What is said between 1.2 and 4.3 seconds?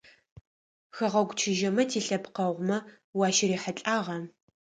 чыжьэмэ тилъэпкъэгъумэ уащырихьылӏагъа?